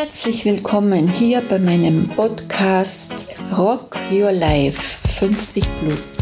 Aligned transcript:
Herzlich 0.00 0.44
willkommen 0.44 1.08
hier 1.08 1.40
bei 1.40 1.58
meinem 1.58 2.08
Podcast 2.10 3.26
Rock 3.58 3.96
Your 4.12 4.30
Life 4.30 4.80
50 5.08 5.64
Plus. 5.80 6.18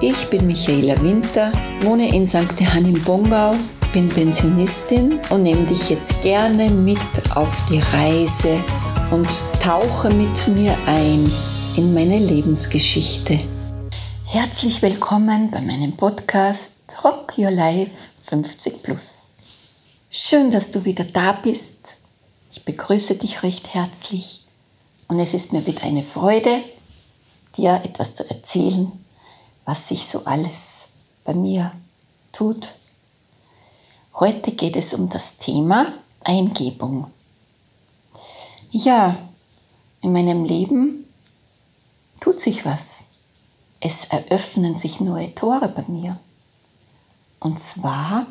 Ich 0.00 0.26
bin 0.28 0.46
Michaela 0.46 0.96
Winter, 1.02 1.52
wohne 1.82 2.08
in 2.14 2.26
St. 2.26 2.58
Johann 2.58 2.86
im 2.86 3.02
Bongau, 3.02 3.56
bin 3.92 4.08
Pensionistin 4.08 5.20
und 5.28 5.42
nehme 5.42 5.66
dich 5.66 5.90
jetzt 5.90 6.22
gerne 6.22 6.70
mit 6.70 6.98
auf 7.34 7.62
die 7.68 7.82
Reise 7.92 8.58
und 9.10 9.28
tauche 9.62 10.08
mit 10.14 10.48
mir 10.48 10.74
ein 10.86 11.30
in 11.76 11.92
meine 11.92 12.18
Lebensgeschichte. 12.18 13.38
Herzlich 14.24 14.80
willkommen 14.80 15.50
bei 15.50 15.60
meinem 15.60 15.92
Podcast 15.92 16.72
Rock 17.04 17.34
Your 17.36 17.50
Life 17.50 18.06
50 18.22 18.82
Plus. 18.82 19.34
Schön, 20.08 20.50
dass 20.50 20.70
du 20.70 20.86
wieder 20.86 21.04
da 21.04 21.32
bist 21.32 21.98
ich 22.54 22.64
begrüße 22.64 23.16
dich 23.16 23.42
recht 23.42 23.74
herzlich 23.74 24.44
und 25.08 25.18
es 25.18 25.34
ist 25.34 25.52
mir 25.52 25.66
wieder 25.66 25.82
eine 25.82 26.04
Freude, 26.04 26.62
dir 27.56 27.82
etwas 27.84 28.14
zu 28.14 28.30
erzählen, 28.30 28.92
was 29.64 29.88
sich 29.88 30.06
so 30.06 30.24
alles 30.24 30.86
bei 31.24 31.34
mir 31.34 31.72
tut. 32.30 32.68
Heute 34.14 34.52
geht 34.52 34.76
es 34.76 34.94
um 34.94 35.08
das 35.08 35.38
Thema 35.38 35.92
Eingebung. 36.22 37.10
Ja, 38.70 39.16
in 40.00 40.12
meinem 40.12 40.44
Leben 40.44 41.12
tut 42.20 42.38
sich 42.38 42.64
was. 42.64 43.06
Es 43.80 44.04
eröffnen 44.04 44.76
sich 44.76 45.00
neue 45.00 45.34
Tore 45.34 45.70
bei 45.70 45.82
mir. 45.88 46.20
Und 47.40 47.58
zwar 47.58 48.28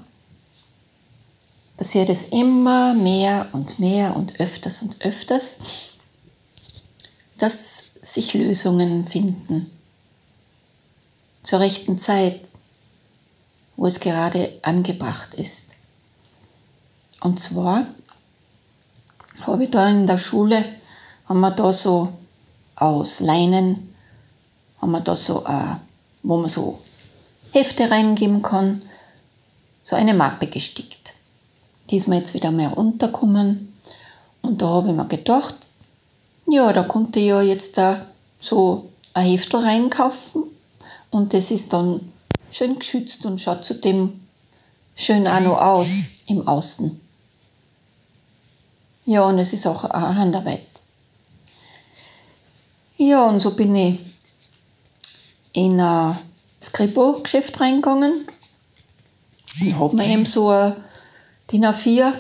passiert 1.78 2.10
es 2.10 2.28
immer 2.30 2.94
mehr 2.94 3.48
und 3.52 3.80
mehr 3.80 4.16
und 4.16 4.40
öfters 4.40 4.82
und 4.82 5.04
öfters, 5.06 5.58
dass 7.40 7.92
sich 8.02 8.34
Lösungen 8.34 9.08
finden. 9.08 9.70
Zur 11.42 11.60
rechten 11.60 11.98
Zeit, 11.98 12.42
wo 13.76 13.88
es 13.88 14.00
gerade 14.00 14.60
angebracht 14.62 15.34
ist. 15.34 15.72
Und 17.22 17.40
zwar 17.40 17.86
habe 19.46 19.64
ich 19.64 19.72
da 19.72 19.90
in 19.90 20.08
der 20.08 20.20
Schule, 20.20 20.64
haben 21.26 21.40
wir 21.40 21.52
da 21.52 21.74
so 21.74 22.14
aus 22.76 23.20
Leinen, 23.20 23.94
haben 24.80 24.92
wir 24.92 25.02
da 25.02 25.16
so, 25.16 25.44
äh, 25.46 25.76
wo 26.22 26.38
man 26.38 26.50
so 26.50 26.80
Hefte 27.52 27.90
reingeben 27.90 28.42
kann, 28.42 28.82
so 29.82 29.96
eine 29.96 30.14
Mappe 30.14 30.48
gestickt 30.48 31.03
diesmal 31.94 32.20
jetzt 32.20 32.34
wieder 32.34 32.52
mehr 32.52 32.70
runterkommen. 32.70 33.72
Und 34.42 34.62
da 34.62 34.68
habe 34.68 34.90
ich 34.90 34.96
mir 34.96 35.06
gedacht, 35.06 35.56
ja, 36.50 36.74
da 36.74 36.84
konnte 36.84 37.20
ich 37.20 37.28
ja 37.28 37.42
jetzt 37.42 37.78
da 37.78 38.06
so 38.40 38.90
ein 39.14 39.30
Heftel 39.30 39.60
reinkaufen 39.60 40.44
und 41.12 41.34
das 41.34 41.52
ist 41.52 41.72
dann 41.72 42.02
schön 42.52 42.78
geschützt 42.80 43.26
und 43.26 43.40
schaut 43.40 43.64
zudem 43.64 44.20
schön 44.96 45.28
auch 45.28 45.40
noch 45.40 45.62
aus 45.62 45.90
im 46.28 46.46
Außen. 46.48 47.00
Ja, 49.06 49.26
und 49.26 49.38
es 49.38 49.54
ist 49.54 49.68
auch 49.68 49.84
eine 49.86 50.16
Handarbeit. 50.16 50.66
Ja, 52.98 53.26
und 53.26 53.40
so 53.40 53.52
bin 53.52 53.76
ich 53.76 54.00
in 55.54 55.80
ein 55.80 56.18
Skripo-Geschäft 56.62 57.60
reingegangen 57.60 58.28
und 59.62 59.80
habe 59.80 59.96
mir 59.96 60.08
eben 60.08 60.26
so 60.26 60.50
ein 60.50 60.76
DIN 61.54 61.66
A4 61.66 62.12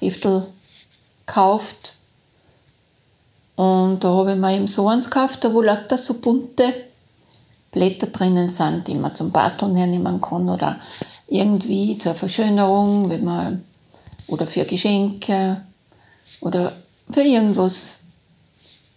Heftel 0.00 0.44
gekauft. 1.24 1.94
Und 3.54 4.02
da 4.02 4.08
habe 4.08 4.32
ich 4.32 4.38
mir 4.38 4.56
eben 4.56 4.66
so 4.66 4.88
eins 4.88 5.04
gekauft, 5.04 5.46
wo 5.52 5.62
lauter 5.62 5.96
so 5.96 6.14
bunte 6.14 6.74
Blätter 7.70 8.08
drinnen 8.08 8.50
sind, 8.50 8.88
die 8.88 8.96
man 8.96 9.14
zum 9.14 9.30
Basteln 9.30 9.76
hernehmen 9.76 10.20
kann 10.20 10.48
oder 10.48 10.76
irgendwie 11.28 11.98
zur 11.98 12.16
Verschönerung, 12.16 13.08
wenn 13.10 13.24
man, 13.24 13.64
oder 14.26 14.46
für 14.46 14.64
Geschenke 14.64 15.62
oder 16.40 16.72
für 17.10 17.22
irgendwas 17.22 18.00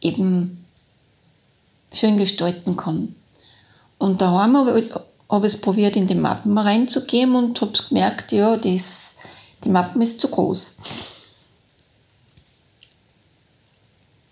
eben 0.01 0.66
schön 1.94 2.17
gestalten 2.17 2.75
kann. 2.75 3.16
Und 4.00 4.21
daheim 4.21 4.57
habe 4.57 4.79
ich, 4.79 4.89
es 5.44 5.61
probiert, 5.61 5.95
in 5.95 6.07
die 6.07 6.16
Mappen 6.16 6.57
reinzugeben 6.57 7.35
und 7.35 7.61
habe 7.61 7.73
gemerkt, 7.89 8.31
ja, 8.31 8.57
das 8.57 9.16
die 9.63 9.69
Mappen 9.69 10.01
ist 10.01 10.22
zu 10.22 10.27
groß. 10.27 10.75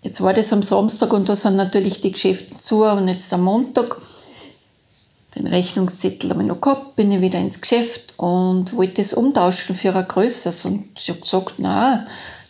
Jetzt 0.01 0.22
war 0.22 0.34
das 0.34 0.53
am 0.53 0.63
Samstag 0.63 1.12
und 1.13 1.28
da 1.28 1.35
sind 1.35 1.56
natürlich 1.56 2.00
die 2.00 2.12
Geschäfte 2.12 2.56
zu 2.56 2.84
und 2.84 3.07
jetzt 3.07 3.34
am 3.34 3.44
Montag. 3.44 3.97
Den 5.35 5.45
Rechnungszettel 5.47 6.31
habe 6.31 6.41
ich 6.41 6.47
noch 6.47 6.62
gehabt, 6.62 6.95
bin 6.95 7.12
ich 7.12 7.22
wieder 7.22 7.39
ins 7.39 7.62
Geschäft 7.62 8.16
und 8.18 8.75
wollte 8.75 9.01
es 9.01 9.13
umtauschen 9.13 9.75
für 9.75 9.95
ein 9.95 10.07
größeres. 10.07 10.66
Und 10.66 10.84
ich 10.97 11.09
habe 11.09 11.19
gesagt, 11.19 11.56
na, 11.59 12.07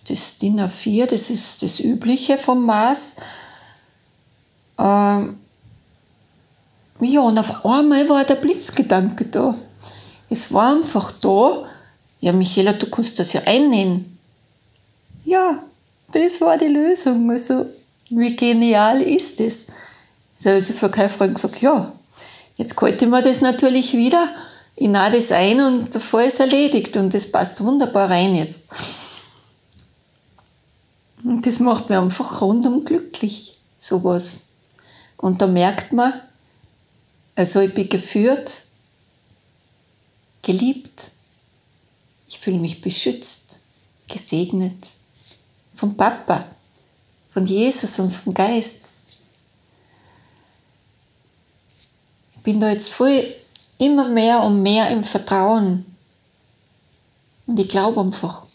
das 0.08 0.38
DIN 0.38 0.60
A4, 0.60 1.08
das 1.08 1.30
ist 1.30 1.62
das 1.62 1.80
Übliche 1.80 2.38
vom 2.38 2.66
Maß. 2.66 3.18
Ähm 4.78 5.40
ja, 7.02 7.22
und 7.22 7.38
auf 7.38 7.66
einmal 7.66 8.08
war 8.10 8.24
der 8.26 8.36
Blitzgedanke 8.36 9.26
da. 9.26 9.56
Es 10.30 10.54
war 10.54 10.76
einfach 10.76 11.12
da, 11.14 11.66
ja, 12.20 12.34
Michaela, 12.34 12.74
du 12.74 12.90
kannst 12.90 13.20
das 13.20 13.34
ja 13.34 13.42
einnähen. 13.46 14.18
Ja, 15.24 15.64
das 16.12 16.42
war 16.42 16.58
die 16.58 16.68
Lösung. 16.68 17.30
Also, 17.32 17.66
wie 18.10 18.36
genial 18.36 19.02
ist 19.02 19.40
das? 19.40 19.68
So 20.38 20.50
hat 20.50 20.68
die 20.68 20.74
Verkäuferin 20.74 21.34
gesagt, 21.34 21.62
ja, 21.62 21.92
jetzt 22.56 22.80
halte 22.82 23.06
ich 23.06 23.12
mir 23.12 23.22
das 23.22 23.42
natürlich 23.42 23.94
wieder, 23.94 24.30
ich 24.76 24.88
nahe 24.88 25.12
das 25.12 25.32
ein 25.32 25.60
und 25.62 25.94
der 25.94 26.02
Fall 26.02 26.26
ist 26.26 26.40
erledigt 26.40 26.96
und 26.96 27.14
das 27.14 27.30
passt 27.30 27.62
wunderbar 27.64 28.10
rein 28.10 28.34
jetzt. 28.36 28.70
Und 31.24 31.46
das 31.46 31.60
macht 31.60 31.90
mir 31.90 32.00
einfach 32.00 32.42
rundum 32.42 32.86
glücklich, 32.86 33.58
sowas. 33.78 34.44
Und 35.18 35.42
da 35.42 35.48
merkt 35.48 35.92
man, 35.92 36.14
also 37.36 37.60
ich 37.60 37.74
bin 37.74 37.90
geführt, 37.90 38.64
geliebt 40.42 40.89
ich 42.30 42.40
fühle 42.40 42.60
mich 42.60 42.80
beschützt, 42.80 43.60
gesegnet 44.08 44.78
vom 45.74 45.98
Papa, 45.98 46.46
von 47.28 47.46
Jesus 47.46 48.00
und 48.00 48.12
vom 48.12 48.34
Geist. 48.34 48.90
Ich 52.36 52.44
bin 52.44 52.60
da 52.60 52.70
jetzt 52.70 52.90
voll 52.90 53.24
immer 53.80 54.10
mehr 54.10 54.44
und 54.44 54.62
mehr 54.62 54.90
im 54.92 55.04
Vertrauen. 55.04 55.86
Und 57.48 57.60
ich 57.60 57.68
glaube 57.68 58.00
einfach, 58.02 58.46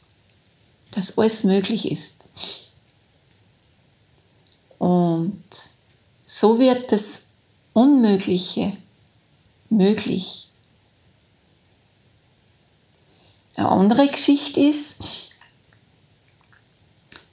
dass 0.93 1.19
alles 1.19 1.43
möglich 1.43 1.91
ist. 1.91 2.29
Und 4.79 5.43
so 6.25 6.59
wird 6.61 6.93
das 6.93 7.27
Unmögliche 7.73 8.73
möglich. 9.69 10.49
Eine 13.57 13.69
andere 13.69 14.09
Geschichte 14.09 14.61
ist, 14.61 15.31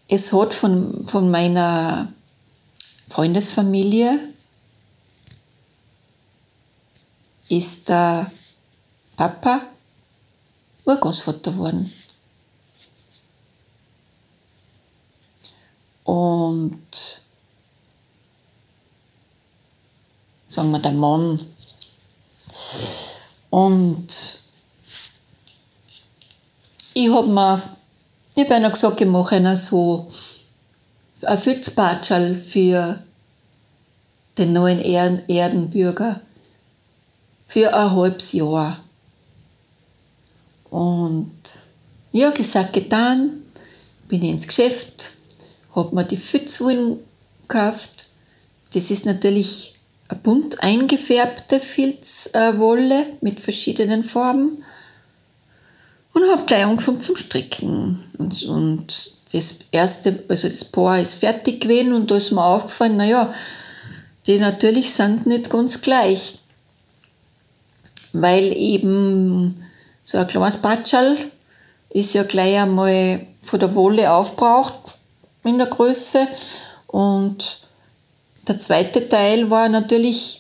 es 0.08 0.34
hat 0.34 0.54
von, 0.54 1.08
von 1.08 1.32
meiner 1.32 2.12
Freundesfamilie 3.10 4.20
ist 7.50 7.90
der 7.90 8.32
Papa 9.18 9.62
Urgroßvater 10.86 11.52
geworden. 11.52 11.92
Und 16.04 17.22
sagen 20.48 20.72
wir 20.72 20.80
der 20.80 20.92
Mann. 20.92 21.40
Und 23.50 24.41
ich 26.94 27.10
habe 27.10 27.28
mir, 27.28 27.62
ich 28.36 28.44
habe 28.44 28.56
einer 28.56 28.70
gesagt, 28.70 29.02
ich 29.02 29.08
mache 29.08 29.36
einer 29.36 29.58
so 29.58 30.08
ein 31.24 31.38
Fützpatschal 31.38 32.36
für 32.36 33.02
den 34.38 34.54
neuen 34.54 34.80
Erdenbürger 34.80 36.22
für 37.46 37.74
ein 37.74 37.92
halbes 37.92 38.32
Jahr. 38.32 38.82
Und 40.70 41.32
ja, 42.12 42.30
gesagt, 42.32 42.74
getan, 42.74 43.44
bin 44.08 44.24
ich 44.24 44.32
ins 44.32 44.48
Geschäft, 44.48 45.12
habe 45.76 45.94
mir 45.96 46.04
die 46.04 46.18
Pfützwollen 46.18 47.00
gekauft. 47.42 48.06
Das 48.74 48.90
ist 48.90 49.06
natürlich 49.06 49.76
eine 50.08 50.20
bunt 50.20 50.64
eingefärbte 50.64 51.60
Filzwolle 51.60 53.06
mit 53.22 53.40
verschiedenen 53.40 54.04
Farben 54.04 54.64
und 56.14 56.30
habe 56.30 56.46
gleich 56.46 56.66
angefangen 56.66 57.02
zum 57.02 57.16
Stricken. 57.16 58.04
Und, 58.18 58.44
und 58.44 59.12
das 59.34 59.60
erste, 59.72 60.24
also 60.28 60.50
das 60.50 60.66
Paar 60.66 61.00
ist 61.00 61.16
fertig 61.16 61.62
gewesen 61.62 61.94
und 61.94 62.12
da 62.12 62.18
ist 62.18 62.32
mir 62.32 62.44
aufgefallen, 62.44 62.98
naja, 62.98 63.32
die 64.28 64.40
natürlich 64.40 64.94
sind 64.94 65.26
nicht 65.26 65.50
ganz 65.50 65.82
gleich. 65.82 66.36
Weil 68.14 68.52
eben 68.58 69.56
so 70.04 70.18
ein 70.18 70.28
kleines 70.28 70.58
Batschal 70.58 71.18
ist 71.90 72.14
ja 72.14 72.24
gleich 72.24 72.60
einmal 72.60 73.26
von 73.40 73.60
der 73.60 73.74
Wolle 73.76 74.12
aufbraucht 74.12 74.98
in 75.44 75.58
der 75.58 75.68
Größe 75.68 76.28
und 76.88 77.60
der 78.48 78.58
zweite 78.58 79.08
Teil 79.08 79.50
war 79.50 79.70
natürlich 79.70 80.40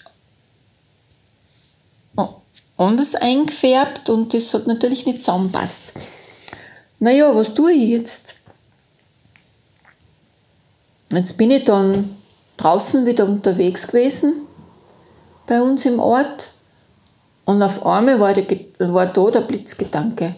anders 2.81 3.15
eingefärbt 3.15 4.09
und 4.09 4.33
das 4.33 4.53
hat 4.53 4.67
natürlich 4.67 5.05
nicht 5.05 5.23
zusammenpasst. 5.23 5.93
Naja, 6.99 7.33
was 7.35 7.53
tue 7.53 7.71
ich 7.73 7.89
jetzt? 7.89 8.35
Jetzt 11.11 11.37
bin 11.37 11.51
ich 11.51 11.65
dann 11.65 12.15
draußen 12.57 13.05
wieder 13.05 13.25
unterwegs 13.25 13.87
gewesen 13.87 14.33
bei 15.47 15.61
uns 15.61 15.85
im 15.85 15.99
Ort 15.99 16.53
und 17.45 17.61
auf 17.61 17.85
einmal 17.85 18.19
war, 18.19 18.33
der, 18.33 18.45
war 18.79 19.07
da 19.07 19.31
der 19.31 19.41
Blitzgedanke. 19.41 20.35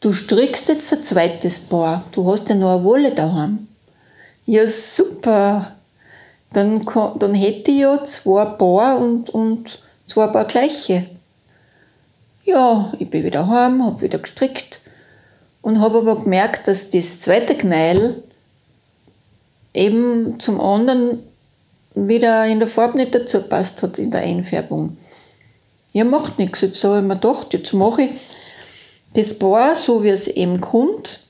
Du 0.00 0.12
strickst 0.12 0.68
jetzt 0.68 0.92
ein 0.92 1.02
zweites 1.02 1.58
Paar, 1.58 2.04
du 2.12 2.30
hast 2.30 2.48
ja 2.48 2.54
noch 2.54 2.76
eine 2.76 2.84
Wolle 2.84 3.14
daheim. 3.14 3.68
Ja, 4.46 4.66
super. 4.66 5.76
Dann, 6.52 6.84
dann 7.18 7.34
hätte 7.34 7.70
ich 7.70 7.80
ja 7.80 8.02
zwei 8.02 8.44
Paar 8.46 8.98
und, 8.98 9.30
und 9.30 9.78
zwei 10.06 10.26
Paar 10.28 10.46
gleiche. 10.46 11.06
Ja, 12.50 12.92
ich 12.98 13.08
bin 13.08 13.22
wieder 13.22 13.46
heim, 13.46 13.84
habe 13.84 14.00
wieder 14.00 14.18
gestrickt 14.18 14.80
und 15.62 15.80
habe 15.80 15.98
aber 15.98 16.24
gemerkt, 16.24 16.66
dass 16.66 16.90
das 16.90 17.20
zweite 17.20 17.54
Kneil 17.54 18.24
eben 19.72 20.40
zum 20.40 20.60
anderen 20.60 21.22
wieder 21.94 22.44
in 22.46 22.58
der 22.58 22.66
Farbe 22.66 22.98
nicht 22.98 23.14
dazu 23.14 23.40
passt 23.42 23.84
hat, 23.84 24.00
in 24.00 24.10
der 24.10 24.22
Einfärbung. 24.22 24.98
Ja, 25.92 26.02
macht 26.02 26.40
nichts. 26.40 26.62
Jetzt 26.62 26.82
habe 26.82 26.98
ich 26.98 27.04
mir 27.04 27.14
gedacht, 27.14 27.52
jetzt 27.52 27.72
mache 27.72 28.02
ich 28.02 28.10
das 29.14 29.38
Paar 29.38 29.76
so, 29.76 30.02
wie 30.02 30.08
es 30.08 30.26
eben 30.26 30.60
kommt, 30.60 31.20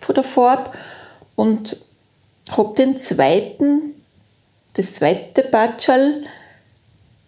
von 0.00 0.14
der 0.14 0.24
Farbe 0.24 0.70
und 1.36 1.76
habe 2.48 2.74
den 2.74 2.96
zweiten, 2.96 4.02
das 4.72 4.94
zweite 4.94 5.42
Batschal, 5.42 6.22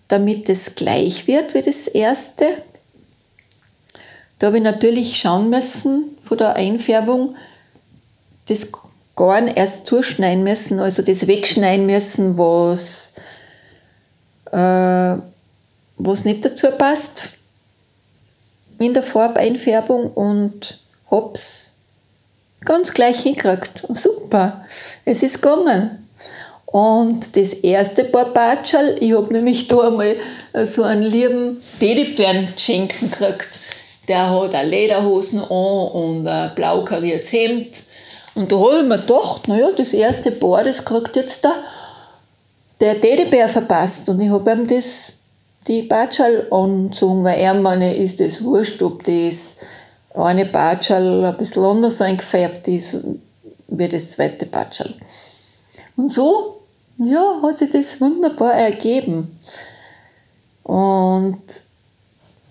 damit 0.09 0.49
es 0.49 0.75
gleich 0.75 1.27
wird 1.27 1.53
wie 1.53 1.61
das 1.61 1.87
erste. 1.87 2.47
Da 4.45 4.49
habe 4.49 4.59
ich 4.59 4.63
natürlich 4.63 5.17
schauen 5.17 5.49
müssen 5.49 6.19
von 6.21 6.37
der 6.37 6.55
Einfärbung, 6.55 7.35
das 8.47 8.73
Garn 9.17 9.49
erst 9.49 9.87
zuschneiden 9.87 10.45
müssen, 10.45 10.81
also 10.81 11.01
das 11.01 11.27
wegschneiden 11.27 11.87
müssen, 11.87 12.37
was, 12.37 13.15
äh, 14.53 15.17
was 15.97 16.25
nicht 16.27 16.45
dazu 16.45 16.67
passt 16.73 17.37
in 18.79 18.93
der 18.93 19.03
Farbeinfärbung 19.03 20.13
und 20.13 20.79
hab's 21.11 21.77
ganz 22.67 22.93
gleich 22.93 23.23
hingekriegt. 23.23 23.83
Super, 23.95 24.63
es 25.07 25.23
ist 25.23 25.41
gegangen. 25.41 26.07
Und 26.67 27.35
das 27.35 27.55
erste 27.55 28.05
Paar 28.05 28.27
Batschal, 28.27 28.99
ich 29.01 29.17
habe 29.17 29.33
nämlich 29.33 29.69
da 29.69 29.89
einmal 29.89 30.17
so 30.65 30.83
einen 30.83 31.05
lieben 31.05 31.57
Teddybären 31.81 32.49
schenken 32.59 33.11
gekriegt. 33.11 33.59
Der 34.09 34.31
hat 34.31 34.55
auch 34.55 34.65
Lederhosen 34.65 35.41
an 35.41 35.49
und 35.49 36.27
ein 36.27 36.55
blau 36.55 36.85
kariertes 36.85 37.33
Hemd 37.33 37.71
und 38.35 38.51
da 38.51 38.57
habe 38.59 38.79
ich 38.79 38.85
mir 38.85 38.99
gedacht, 38.99 39.47
naja, 39.47 39.71
das 39.77 39.93
erste 39.93 40.33
Paar, 40.33 40.65
das 40.65 40.85
kriegt 40.85 41.15
jetzt 41.15 41.45
der, 41.45 41.55
der 42.81 43.01
Teddybär 43.01 43.49
verpasst. 43.49 44.09
Und 44.09 44.21
ich 44.21 44.31
habe 44.31 44.51
ihm 44.51 44.67
das, 44.67 45.15
die 45.69 45.83
Batschal 45.83 46.49
angezogen, 46.51 47.23
weil 47.23 47.39
er 47.39 47.55
meine, 47.55 47.95
ist 47.95 48.19
das 48.19 48.43
wurscht, 48.43 48.83
ob 48.83 49.05
das 49.05 49.59
eine 50.15 50.47
Batschal 50.47 51.25
ein 51.25 51.37
bisschen 51.37 51.65
anders 51.65 52.01
eingefärbt 52.01 52.67
ist, 52.69 52.99
wie 53.69 53.89
das 53.89 54.11
zweite 54.11 54.47
Batschal. 54.47 54.93
Und 55.97 56.11
so, 56.11 56.63
ja, 56.99 57.41
hat 57.43 57.59
sich 57.59 57.71
das 57.71 58.01
wunderbar 58.01 58.55
ergeben. 58.55 59.37
Und 60.65 61.43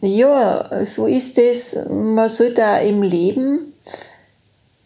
ja, 0.07 0.83
so 0.83 1.07
ist 1.07 1.37
es. 1.37 1.77
Man 1.89 2.29
sollte 2.29 2.65
auch 2.65 2.85
im 2.85 3.01
Leben 3.01 3.73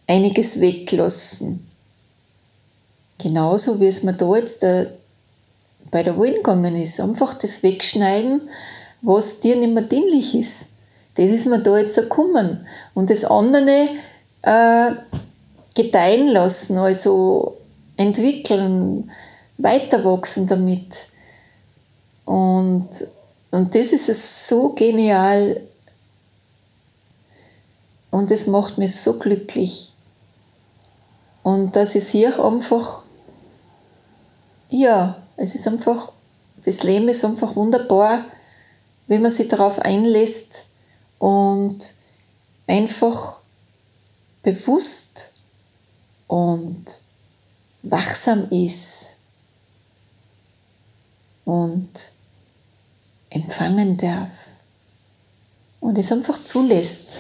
einiges 0.06 0.60
weglassen. 0.60 1.68
Genauso 3.18 3.80
wie 3.80 3.88
es 3.88 4.04
mir 4.04 4.14
da 4.14 4.36
jetzt 4.36 4.62
der, 4.62 4.92
bei 5.90 6.04
der 6.04 6.18
Wahl 6.18 6.34
gegangen 6.34 6.76
ist. 6.76 7.00
Einfach 7.00 7.34
das 7.34 7.64
wegschneiden, 7.64 8.42
was 9.02 9.40
dir 9.40 9.56
nicht 9.56 9.74
mehr 9.74 9.84
dienlich 9.84 10.36
ist. 10.36 10.70
Das 11.16 11.26
ist 11.26 11.48
mir 11.48 11.60
da 11.60 11.78
jetzt 11.78 11.96
gekommen. 11.96 12.66
Und 12.94 13.10
das 13.10 13.26
andere 13.26 13.88
äh, 14.44 14.92
gedeihen 15.76 16.28
lassen, 16.28 16.78
also 16.78 17.58
entwickeln, 17.98 19.10
weiterwachsen 19.58 20.46
damit. 20.46 21.08
Und, 22.26 22.88
und 23.52 23.74
das 23.76 23.92
ist 23.92 24.48
so 24.48 24.74
genial. 24.74 25.62
Und 28.10 28.32
es 28.32 28.48
macht 28.48 28.78
mich 28.78 28.96
so 28.96 29.18
glücklich. 29.18 29.94
Und 31.44 31.76
dass 31.76 31.96
ich 31.96 32.04
sehe 32.04 32.44
einfach, 32.44 33.04
ja, 34.70 35.22
es 35.38 35.56
ist 35.56 35.68
einfach, 35.68 36.12
das 36.64 36.84
Leben 36.84 37.08
ist 37.08 37.24
einfach 37.24 37.56
wunderbar, 37.56 38.26
wenn 39.08 39.22
man 39.22 39.32
sich 39.32 39.48
darauf 39.48 39.80
einlässt 39.80 40.66
und 41.20 41.94
einfach 42.66 43.40
bewusst 44.44 45.32
und 46.28 47.02
wachsam 47.84 48.48
ist 48.50 49.18
und 51.46 52.12
empfangen 53.30 53.98
darf 53.98 54.58
und 55.80 55.98
es 55.98 56.12
einfach 56.12 56.44
zulässt, 56.44 57.20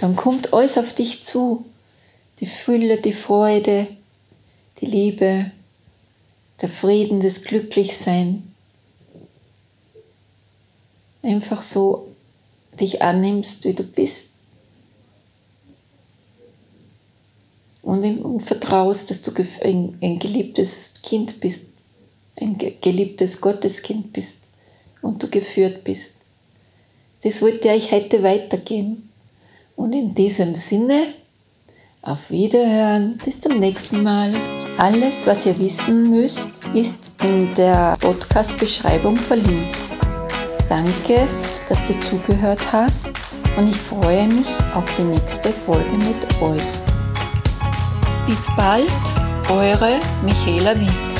dann 0.00 0.16
kommt 0.16 0.52
alles 0.52 0.78
auf 0.78 0.92
dich 0.92 1.22
zu 1.22 1.64
die 2.40 2.46
Fülle, 2.46 3.00
die 3.00 3.12
Freude, 3.12 3.86
die 4.80 4.86
Liebe, 4.86 5.50
der 6.60 6.68
Frieden, 6.68 7.20
das 7.20 7.42
Glücklichsein. 7.42 8.52
Einfach 11.22 11.62
so 11.62 12.08
dich 12.80 13.02
annimmst, 13.02 13.64
wie 13.64 13.74
du 13.74 13.84
bist. 13.84 14.30
Und, 17.82 18.04
und 18.04 18.40
vertraust, 18.40 19.10
dass 19.10 19.20
du 19.20 19.32
ein, 19.62 19.98
ein 20.00 20.18
geliebtes 20.18 20.94
Kind 21.02 21.40
bist, 21.40 21.66
ein 22.40 22.58
geliebtes 22.58 23.40
Gotteskind 23.40 24.12
bist 24.12 24.51
und 25.02 25.22
du 25.22 25.28
geführt 25.28 25.84
bist. 25.84 26.14
Das 27.22 27.42
wollte 27.42 27.68
ich 27.68 27.92
heute 27.92 28.22
weitergeben. 28.22 29.10
Und 29.76 29.92
in 29.92 30.14
diesem 30.14 30.54
Sinne, 30.54 31.14
auf 32.02 32.30
Wiederhören, 32.30 33.16
bis 33.24 33.38
zum 33.38 33.58
nächsten 33.58 34.02
Mal. 34.02 34.34
Alles, 34.76 35.26
was 35.26 35.46
ihr 35.46 35.56
wissen 35.58 36.10
müsst, 36.10 36.50
ist 36.74 36.98
in 37.22 37.54
der 37.54 37.96
Podcast-Beschreibung 38.00 39.14
verlinkt. 39.14 39.76
Danke, 40.68 41.28
dass 41.68 41.78
du 41.86 41.98
zugehört 42.00 42.60
hast 42.72 43.08
und 43.56 43.68
ich 43.68 43.76
freue 43.76 44.26
mich 44.26 44.48
auf 44.74 44.84
die 44.96 45.04
nächste 45.04 45.52
Folge 45.52 45.92
mit 45.92 46.42
euch. 46.42 46.62
Bis 48.26 48.46
bald, 48.56 48.90
eure 49.48 50.00
Michaela 50.24 50.74
Winter. 50.74 51.11